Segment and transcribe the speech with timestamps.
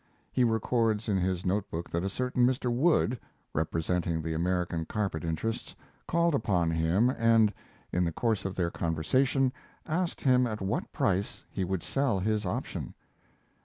[0.31, 2.73] He records in his note book that a certain Mr.
[2.73, 3.19] Wood,
[3.53, 5.75] representing the American carpet interests,
[6.07, 7.53] called upon him and,
[7.91, 9.53] in the course of their conversation,
[9.85, 12.95] asked him at what price he would sell his option.